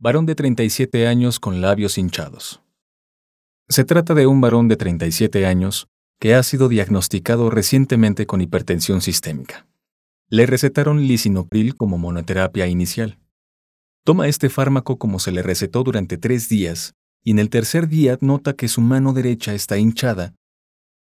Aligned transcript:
Varón 0.00 0.26
de 0.26 0.36
37 0.36 1.08
años 1.08 1.40
con 1.40 1.60
labios 1.60 1.98
hinchados. 1.98 2.62
Se 3.68 3.84
trata 3.84 4.14
de 4.14 4.28
un 4.28 4.40
varón 4.40 4.68
de 4.68 4.76
37 4.76 5.44
años 5.44 5.88
que 6.20 6.36
ha 6.36 6.44
sido 6.44 6.68
diagnosticado 6.68 7.50
recientemente 7.50 8.24
con 8.24 8.40
hipertensión 8.40 9.00
sistémica. 9.00 9.66
Le 10.28 10.46
recetaron 10.46 11.08
lisinopril 11.08 11.74
como 11.74 11.98
monoterapia 11.98 12.68
inicial. 12.68 13.18
Toma 14.04 14.28
este 14.28 14.48
fármaco 14.48 14.98
como 14.98 15.18
se 15.18 15.32
le 15.32 15.42
recetó 15.42 15.82
durante 15.82 16.16
tres 16.16 16.48
días 16.48 16.94
y 17.24 17.32
en 17.32 17.40
el 17.40 17.50
tercer 17.50 17.88
día 17.88 18.16
nota 18.20 18.52
que 18.52 18.68
su 18.68 18.80
mano 18.80 19.12
derecha 19.12 19.52
está 19.52 19.78
hinchada 19.78 20.32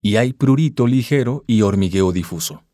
y 0.00 0.16
hay 0.16 0.32
prurito 0.32 0.86
ligero 0.86 1.44
y 1.46 1.60
hormigueo 1.60 2.10
difuso. 2.10 2.64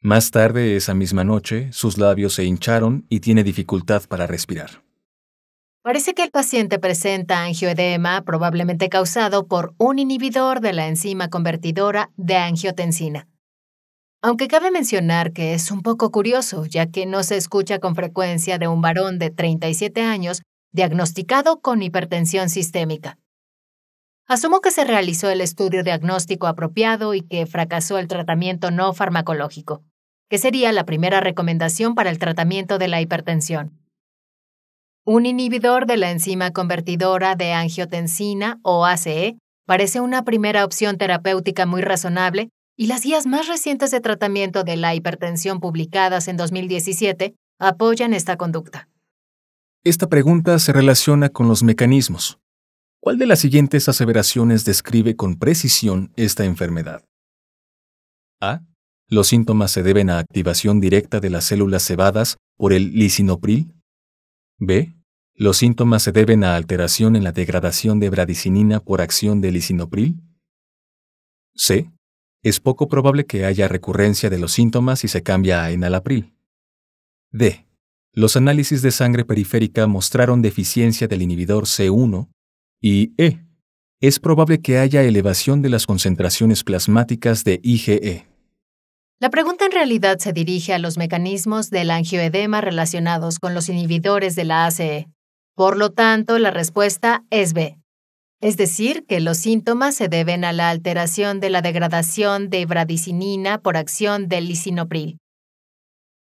Más 0.00 0.30
tarde 0.30 0.76
esa 0.76 0.94
misma 0.94 1.24
noche, 1.24 1.70
sus 1.72 1.98
labios 1.98 2.32
se 2.32 2.44
hincharon 2.44 3.04
y 3.10 3.20
tiene 3.20 3.44
dificultad 3.44 4.02
para 4.08 4.26
respirar. 4.26 4.85
Parece 5.86 6.14
que 6.14 6.24
el 6.24 6.32
paciente 6.32 6.80
presenta 6.80 7.44
angioedema 7.44 8.22
probablemente 8.22 8.88
causado 8.88 9.46
por 9.46 9.72
un 9.78 10.00
inhibidor 10.00 10.58
de 10.58 10.72
la 10.72 10.88
enzima 10.88 11.30
convertidora 11.30 12.10
de 12.16 12.34
angiotensina. 12.34 13.28
Aunque 14.20 14.48
cabe 14.48 14.72
mencionar 14.72 15.32
que 15.32 15.54
es 15.54 15.70
un 15.70 15.82
poco 15.82 16.10
curioso, 16.10 16.66
ya 16.66 16.86
que 16.86 17.06
no 17.06 17.22
se 17.22 17.36
escucha 17.36 17.78
con 17.78 17.94
frecuencia 17.94 18.58
de 18.58 18.66
un 18.66 18.80
varón 18.80 19.20
de 19.20 19.30
37 19.30 20.02
años 20.02 20.42
diagnosticado 20.72 21.60
con 21.60 21.80
hipertensión 21.84 22.48
sistémica. 22.48 23.16
Asumo 24.26 24.60
que 24.60 24.72
se 24.72 24.84
realizó 24.84 25.30
el 25.30 25.40
estudio 25.40 25.84
diagnóstico 25.84 26.48
apropiado 26.48 27.14
y 27.14 27.20
que 27.20 27.46
fracasó 27.46 27.98
el 27.98 28.08
tratamiento 28.08 28.72
no 28.72 28.92
farmacológico, 28.92 29.84
que 30.28 30.38
sería 30.38 30.72
la 30.72 30.84
primera 30.84 31.20
recomendación 31.20 31.94
para 31.94 32.10
el 32.10 32.18
tratamiento 32.18 32.78
de 32.78 32.88
la 32.88 33.00
hipertensión. 33.00 33.85
Un 35.08 35.24
inhibidor 35.24 35.86
de 35.86 35.96
la 35.96 36.10
enzima 36.10 36.50
convertidora 36.50 37.36
de 37.36 37.52
angiotensina 37.52 38.58
o 38.64 38.84
ACE 38.84 39.38
parece 39.64 40.00
una 40.00 40.24
primera 40.24 40.64
opción 40.64 40.98
terapéutica 40.98 41.64
muy 41.64 41.80
razonable 41.80 42.50
y 42.76 42.88
las 42.88 43.04
guías 43.04 43.24
más 43.24 43.46
recientes 43.46 43.92
de 43.92 44.00
tratamiento 44.00 44.64
de 44.64 44.74
la 44.74 44.96
hipertensión 44.96 45.60
publicadas 45.60 46.26
en 46.26 46.36
2017 46.36 47.36
apoyan 47.60 48.14
esta 48.14 48.36
conducta. 48.36 48.88
Esta 49.84 50.08
pregunta 50.08 50.58
se 50.58 50.72
relaciona 50.72 51.28
con 51.28 51.46
los 51.46 51.62
mecanismos. 51.62 52.40
¿Cuál 53.00 53.16
de 53.18 53.26
las 53.26 53.38
siguientes 53.38 53.88
aseveraciones 53.88 54.64
describe 54.64 55.14
con 55.14 55.36
precisión 55.36 56.12
esta 56.16 56.44
enfermedad? 56.44 57.04
A. 58.40 58.62
Los 59.08 59.28
síntomas 59.28 59.70
se 59.70 59.84
deben 59.84 60.10
a 60.10 60.18
activación 60.18 60.80
directa 60.80 61.20
de 61.20 61.30
las 61.30 61.44
células 61.44 61.84
cebadas 61.84 62.38
por 62.56 62.72
el 62.72 62.92
lisinopril. 62.92 63.72
B. 64.58 64.95
Los 65.38 65.58
síntomas 65.58 66.02
se 66.02 66.12
deben 66.12 66.44
a 66.44 66.56
alteración 66.56 67.14
en 67.14 67.22
la 67.22 67.32
degradación 67.32 68.00
de 68.00 68.08
bradicinina 68.08 68.80
por 68.80 69.02
acción 69.02 69.42
de 69.42 69.52
lisinopril. 69.52 70.22
C. 71.54 71.90
Es 72.42 72.58
poco 72.58 72.88
probable 72.88 73.26
que 73.26 73.44
haya 73.44 73.68
recurrencia 73.68 74.30
de 74.30 74.38
los 74.38 74.52
síntomas 74.52 75.00
si 75.00 75.08
se 75.08 75.22
cambia 75.22 75.62
a 75.62 75.72
enalapril. 75.72 76.34
D. 77.32 77.66
Los 78.14 78.36
análisis 78.36 78.80
de 78.80 78.90
sangre 78.92 79.26
periférica 79.26 79.86
mostraron 79.86 80.40
deficiencia 80.40 81.06
del 81.06 81.20
inhibidor 81.20 81.64
C1 81.64 82.30
y 82.80 83.12
E. 83.18 83.44
Es 84.00 84.18
probable 84.18 84.62
que 84.62 84.78
haya 84.78 85.02
elevación 85.02 85.60
de 85.60 85.68
las 85.68 85.86
concentraciones 85.86 86.64
plasmáticas 86.64 87.44
de 87.44 87.60
IgE. 87.62 88.26
La 89.18 89.28
pregunta 89.28 89.66
en 89.66 89.72
realidad 89.72 90.18
se 90.18 90.32
dirige 90.32 90.72
a 90.72 90.78
los 90.78 90.96
mecanismos 90.96 91.68
del 91.68 91.90
angioedema 91.90 92.62
relacionados 92.62 93.38
con 93.38 93.54
los 93.54 93.68
inhibidores 93.68 94.34
de 94.34 94.44
la 94.44 94.64
ACE. 94.64 95.08
Por 95.56 95.78
lo 95.78 95.90
tanto, 95.90 96.38
la 96.38 96.50
respuesta 96.50 97.24
es 97.30 97.54
B. 97.54 97.78
Es 98.42 98.58
decir, 98.58 99.06
que 99.06 99.20
los 99.20 99.38
síntomas 99.38 99.94
se 99.94 100.08
deben 100.08 100.44
a 100.44 100.52
la 100.52 100.68
alteración 100.68 101.40
de 101.40 101.48
la 101.48 101.62
degradación 101.62 102.50
de 102.50 102.66
bradicinina 102.66 103.56
por 103.62 103.78
acción 103.78 104.28
del 104.28 104.48
lisinopril. 104.48 105.18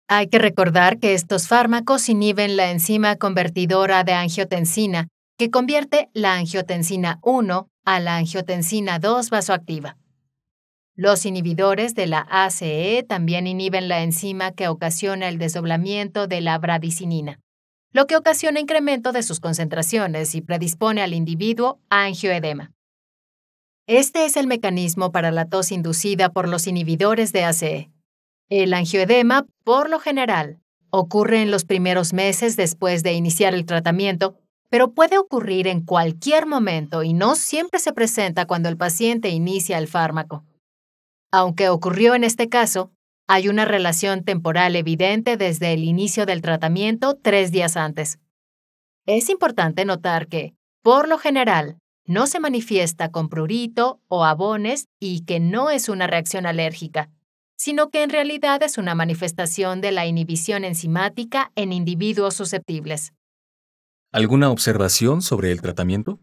Hay 0.09 0.29
que 0.29 0.39
recordar 0.39 0.99
que 0.99 1.15
estos 1.15 1.49
fármacos 1.49 2.11
inhiben 2.11 2.59
la 2.59 2.71
enzima 2.71 3.17
convertidora 3.17 4.05
de 4.05 4.13
angiotensina, 4.13 5.09
que 5.39 5.51
convierte 5.51 6.11
la 6.13 6.35
angiotensina 6.35 7.19
1 7.23 7.69
a 7.87 8.01
la 8.01 8.19
angiotensina 8.19 8.99
2 8.99 9.31
vasoactiva. 9.31 9.97
Los 10.95 11.25
inhibidores 11.25 11.95
de 11.95 12.07
la 12.07 12.27
ACE 12.31 13.07
también 13.09 13.47
inhiben 13.47 13.89
la 13.89 14.03
enzima 14.03 14.53
que 14.53 14.69
ocasiona 14.69 15.29
el 15.29 15.39
desdoblamiento 15.39 16.27
de 16.27 16.43
la 16.43 16.59
bradicinina, 16.59 17.41
lo 17.95 18.07
que 18.07 18.17
ocasiona 18.17 18.61
incremento 18.61 19.13
de 19.13 19.23
sus 19.23 19.41
concentraciones 19.41 20.35
y 20.35 20.43
predispone 20.43 21.01
al 21.01 21.15
individuo 21.15 21.81
a 21.89 22.05
angioedema. 22.05 22.75
Este 23.87 24.27
es 24.27 24.37
el 24.37 24.47
mecanismo 24.47 25.11
para 25.13 25.31
la 25.31 25.49
tos 25.49 25.73
inducida 25.73 26.29
por 26.29 26.47
los 26.47 26.67
inhibidores 26.67 27.33
de 27.33 27.45
ACE. 27.45 27.91
El 28.51 28.75
angioedema, 28.75 29.47
por 29.65 29.89
lo 29.89 29.99
general, 29.99 30.61
ocurre 30.91 31.41
en 31.41 31.51
los 31.51 31.65
primeros 31.65 32.13
meses 32.13 32.57
después 32.57 33.03
de 33.03 33.15
iniciar 33.15 33.55
el 33.55 33.65
tratamiento 33.65 34.37
pero 34.75 34.91
puede 34.91 35.19
ocurrir 35.19 35.69
en 35.69 35.83
cualquier 35.83 36.47
momento 36.47 37.05
y 37.05 37.13
no 37.13 37.37
siempre 37.37 37.79
se 37.79 37.93
presenta 37.93 38.47
cuando 38.47 38.69
el 38.69 38.77
paciente 38.77 39.29
inicia 39.29 39.79
el 39.79 39.87
fármaco. 39.87 40.45
Aunque 41.31 41.69
ocurrió 41.69 42.17
en 42.17 42.25
este 42.25 42.49
caso, 42.49 42.91
hay 43.27 43.49
una 43.49 43.65
relación 43.65 44.25
temporal 44.25 44.77
evidente 44.77 45.37
desde 45.37 45.73
el 45.73 45.85
inicio 45.85 46.27
del 46.27 46.43
tratamiento 46.43 47.19
tres 47.21 47.51
días 47.51 47.77
antes. 47.77 48.19
Es 49.07 49.31
importante 49.31 49.85
notar 49.85 50.29
que, 50.29 50.55
por 50.83 51.09
lo 51.09 51.19
general, 51.19 51.79
no 52.07 52.27
se 52.27 52.41
manifiesta 52.41 53.11
con 53.11 53.29
prurito 53.29 54.01
o 54.09 54.25
abones 54.25 54.89
y 55.01 55.25
que 55.25 55.41
no 55.41 55.71
es 55.71 55.89
una 55.89 56.07
reacción 56.07 56.45
alérgica, 56.45 57.11
sino 57.57 57.89
que 57.91 58.03
en 58.03 58.11
realidad 58.11 58.63
es 58.63 58.77
una 58.77 58.95
manifestación 58.95 59.81
de 59.81 59.93
la 59.93 60.07
inhibición 60.07 60.65
enzimática 60.65 61.51
en 61.55 61.73
individuos 61.73 62.35
susceptibles. 62.35 63.15
¿Alguna 64.13 64.51
observación 64.51 65.23
sobre 65.23 65.51
el 65.51 65.63
tratamiento? 65.63 66.21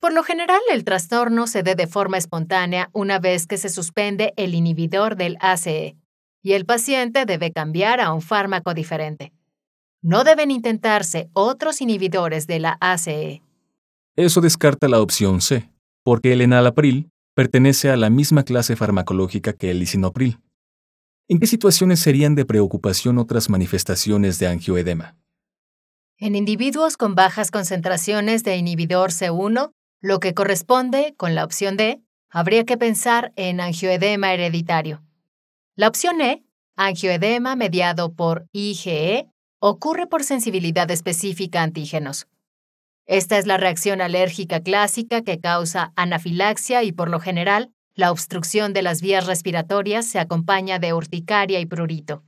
Por 0.00 0.12
lo 0.12 0.22
general, 0.22 0.60
el 0.70 0.84
trastorno 0.84 1.46
se 1.46 1.62
dé 1.62 1.74
de 1.74 1.86
forma 1.86 2.18
espontánea 2.18 2.90
una 2.92 3.18
vez 3.18 3.46
que 3.46 3.56
se 3.56 3.68
suspende 3.68 4.32
el 4.36 4.54
inhibidor 4.54 5.16
del 5.16 5.36
ACE 5.40 5.96
y 6.42 6.52
el 6.52 6.64
paciente 6.64 7.24
debe 7.26 7.50
cambiar 7.50 8.00
a 8.00 8.12
un 8.12 8.22
fármaco 8.22 8.72
diferente. 8.72 9.32
No 10.00 10.22
deben 10.22 10.52
intentarse 10.52 11.28
otros 11.32 11.80
inhibidores 11.80 12.46
de 12.46 12.60
la 12.60 12.76
ACE. 12.80 13.42
Eso 14.14 14.40
descarta 14.40 14.86
la 14.86 15.00
opción 15.00 15.40
C, 15.40 15.68
porque 16.04 16.32
el 16.32 16.40
enalapril 16.40 17.10
pertenece 17.34 17.90
a 17.90 17.96
la 17.96 18.10
misma 18.10 18.44
clase 18.44 18.76
farmacológica 18.76 19.54
que 19.54 19.70
el 19.72 19.80
lisinopril. 19.80 20.38
¿En 21.28 21.40
qué 21.40 21.46
situaciones 21.48 21.98
serían 21.98 22.36
de 22.36 22.44
preocupación 22.44 23.18
otras 23.18 23.50
manifestaciones 23.50 24.38
de 24.38 24.46
angioedema? 24.46 25.16
En 26.18 26.36
individuos 26.36 26.96
con 26.96 27.14
bajas 27.14 27.50
concentraciones 27.50 28.44
de 28.44 28.56
inhibidor 28.56 29.10
C1, 29.10 29.72
lo 30.06 30.20
que 30.20 30.34
corresponde, 30.34 31.14
con 31.16 31.34
la 31.34 31.42
opción 31.42 31.76
D, 31.76 32.00
habría 32.30 32.64
que 32.64 32.76
pensar 32.76 33.32
en 33.34 33.60
angioedema 33.60 34.32
hereditario. 34.32 35.02
La 35.74 35.88
opción 35.88 36.20
E, 36.20 36.44
angioedema 36.76 37.56
mediado 37.56 38.14
por 38.14 38.46
IgE, 38.52 39.26
ocurre 39.58 40.06
por 40.06 40.22
sensibilidad 40.22 40.88
específica 40.92 41.58
a 41.58 41.64
antígenos. 41.64 42.28
Esta 43.06 43.36
es 43.36 43.46
la 43.46 43.56
reacción 43.56 44.00
alérgica 44.00 44.60
clásica 44.60 45.22
que 45.22 45.40
causa 45.40 45.92
anafilaxia 45.96 46.84
y 46.84 46.92
por 46.92 47.10
lo 47.10 47.18
general, 47.18 47.72
la 47.96 48.12
obstrucción 48.12 48.72
de 48.72 48.82
las 48.82 49.02
vías 49.02 49.26
respiratorias 49.26 50.06
se 50.06 50.20
acompaña 50.20 50.78
de 50.78 50.92
urticaria 50.92 51.58
y 51.58 51.66
prurito. 51.66 52.22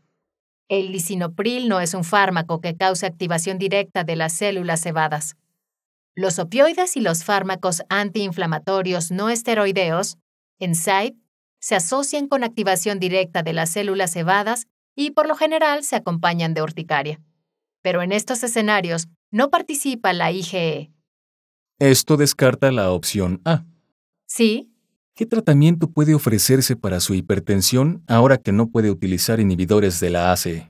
El 0.69 0.91
lisinopril 0.91 1.69
no 1.69 1.79
es 1.79 1.95
un 1.95 2.03
fármaco 2.03 2.61
que 2.61 2.77
cause 2.77 3.07
activación 3.07 3.57
directa 3.57 4.03
de 4.03 4.17
las 4.17 4.33
células 4.33 4.83
cebadas. 4.83 5.37
Los 6.19 6.41
opioides 6.41 6.97
y 6.97 7.01
los 7.01 7.23
fármacos 7.23 7.85
antiinflamatorios 7.91 9.13
no 9.13 9.31
esteroideos, 9.31 10.19
NSAID, 10.59 11.15
se 11.61 11.77
asocian 11.77 12.27
con 12.27 12.43
activación 12.43 12.99
directa 12.99 13.45
de 13.45 13.53
las 13.53 13.71
células 13.71 14.15
cebadas 14.15 14.67
y 14.97 15.13
por 15.13 15.29
lo 15.29 15.37
general 15.37 15.85
se 15.85 15.95
acompañan 15.95 16.55
de 16.55 16.63
urticaria. 16.63 17.21
pero 17.83 18.03
en 18.03 18.11
estos 18.11 18.43
escenarios 18.43 19.07
no 19.31 19.49
participa 19.49 20.13
la 20.13 20.33
IgE. 20.33 20.91
Esto 21.79 22.17
descarta 22.17 22.73
la 22.73 22.91
opción 22.91 23.41
A. 23.45 23.65
Sí, 24.27 24.73
¿Qué 25.15 25.25
tratamiento 25.25 25.89
puede 25.89 26.17
ofrecerse 26.17 26.75
para 26.75 26.99
su 26.99 27.15
hipertensión 27.15 28.03
ahora 28.09 28.39
que 28.39 28.51
no 28.51 28.71
puede 28.71 28.91
utilizar 28.91 29.39
inhibidores 29.39 30.01
de 30.01 30.11
la 30.11 30.33
ACE? 30.33 30.69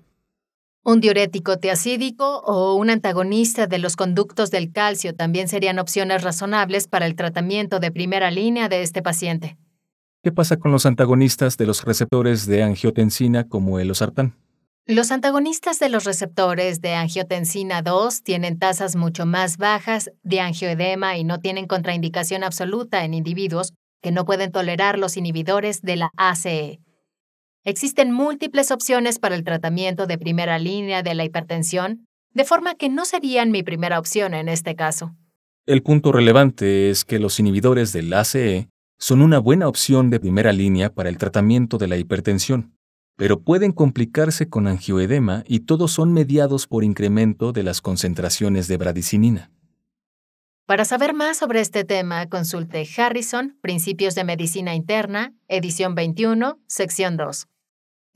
Un 0.89 1.01
diurético 1.01 1.59
tiacídico 1.59 2.39
o 2.47 2.75
un 2.75 2.89
antagonista 2.89 3.67
de 3.67 3.77
los 3.77 3.95
conductos 3.95 4.51
del 4.51 4.73
calcio 4.73 5.15
también 5.15 5.47
serían 5.47 5.79
opciones 5.79 6.23
razonables 6.23 6.89
para 6.89 7.05
el 7.05 7.15
tratamiento 7.15 7.79
de 7.79 7.91
primera 7.91 8.31
línea 8.31 8.71
de 8.71 8.81
este 8.81 9.03
paciente. 9.03 9.59
¿Qué 10.23 10.33
pasa 10.33 10.57
con 10.57 10.73
los 10.73 10.87
antagonistas 10.87 11.59
de 11.59 11.67
los 11.67 11.85
receptores 11.85 12.47
de 12.47 12.63
angiotensina 12.63 13.45
como 13.45 13.79
el 13.79 13.91
osartán? 13.91 14.35
Los 14.87 15.11
antagonistas 15.11 15.79
de 15.79 15.91
los 15.91 16.05
receptores 16.05 16.81
de 16.81 16.95
angiotensina 16.95 17.83
2 17.83 18.23
tienen 18.23 18.59
tasas 18.59 18.97
mucho 18.97 19.27
más 19.27 19.59
bajas 19.59 20.11
de 20.23 20.41
angioedema 20.41 21.19
y 21.19 21.25
no 21.25 21.39
tienen 21.39 21.67
contraindicación 21.67 22.43
absoluta 22.45 23.05
en 23.05 23.13
individuos 23.13 23.75
que 24.01 24.11
no 24.11 24.25
pueden 24.25 24.53
tolerar 24.53 24.99
los 24.99 25.19
inhibidores 25.19 25.83
de 25.83 25.97
la 25.97 26.11
ACE. 26.17 26.81
Existen 27.69 28.13
múltiples 28.13 28.71
opciones 28.71 29.19
para 29.19 29.35
el 29.35 29.45
tratamiento 29.45 30.07
de 30.07 30.17
primera 30.17 30.59
línea 30.59 31.03
de 31.03 31.15
la 31.15 31.27
hipertensión, 31.27 32.07
de 32.33 32.47
forma 32.47 32.77
que 32.77 32.89
no 32.89 33.05
serían 33.05 33.51
mi 33.51 33.63
primera 33.63 33.99
opción 33.99 34.33
en 34.33 34.49
este 34.49 34.75
caso. 34.75 35.15
El 35.67 35.83
punto 35.83 36.11
relevante 36.11 36.89
es 36.89 37.05
que 37.05 37.19
los 37.19 37.39
inhibidores 37.39 37.93
del 37.93 38.11
ACE 38.15 38.71
son 38.99 39.21
una 39.21 39.39
buena 39.39 39.69
opción 39.69 40.09
de 40.09 40.19
primera 40.19 40.51
línea 40.55 40.89
para 40.89 41.11
el 41.11 41.19
tratamiento 41.19 41.77
de 41.77 41.89
la 41.89 41.99
hipertensión, 41.99 42.73
pero 43.17 43.43
pueden 43.43 43.73
complicarse 43.73 44.49
con 44.49 44.67
angioedema 44.67 45.45
y 45.47 45.61
todos 45.61 45.93
son 45.93 46.15
mediados 46.15 46.67
por 46.67 46.85
incremento 46.85 47.53
de 47.53 47.65
las 47.65 47.83
concentraciones 47.83 48.67
de 48.69 48.79
bradicinina. 48.79 49.51
Para 50.65 50.87
saber 50.87 51.13
más 51.13 51.37
sobre 51.37 51.61
este 51.61 51.85
tema, 51.85 52.31
consulte 52.31 52.89
Harrison, 52.97 53.59
Principios 53.61 54.15
de 54.15 54.25
Medicina 54.25 54.75
Interna, 54.75 55.35
edición 55.49 55.95
21, 55.95 56.59
sección 56.67 57.19
2 57.19 57.47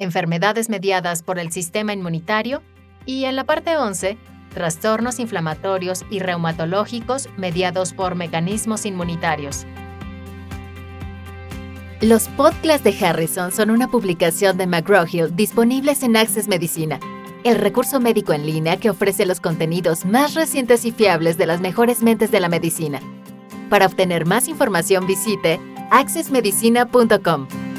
enfermedades 0.03 0.69
mediadas 0.69 1.23
por 1.23 1.39
el 1.39 1.53
sistema 1.53 1.93
inmunitario, 1.93 2.63
y 3.07 3.25
en 3.25 3.37
la 3.37 3.45
parte 3.45 3.77
11, 3.77 4.17
trastornos 4.55 5.19
inflamatorios 5.19 6.05
y 6.11 6.21
reumatológicos 6.21 7.29
mediados 7.37 7.93
por 7.93 8.15
mecanismos 8.15 8.87
inmunitarios. 8.87 9.67
Los 12.01 12.29
podcasts 12.29 12.83
de 12.83 13.07
Harrison 13.07 13.53
son 13.53 13.71
una 13.71 13.89
publicación 13.89 14.57
de 14.57 14.67
McGraw-Hill 14.67 15.37
disponibles 15.37 16.03
en 16.03 16.17
Access 16.17 16.49
Medicina, 16.49 16.99
el 17.45 17.57
recurso 17.59 18.01
médico 18.01 18.33
en 18.33 18.45
línea 18.45 18.77
que 18.77 18.91
ofrece 18.91 19.25
los 19.25 19.41
contenidos 19.41 20.05
más 20.05 20.35
recientes 20.35 20.85
y 20.85 20.93
fiables 20.93 21.39
de 21.39 21.47
las 21.47 21.61
mejores 21.61 22.03
mentes 22.03 22.31
de 22.31 22.41
la 22.41 22.49
medicina. 22.49 23.01
Para 23.71 23.87
obtener 23.87 24.27
más 24.27 24.49
información 24.49 25.07
visite 25.07 25.61
accessmedicina.com. 25.91 27.72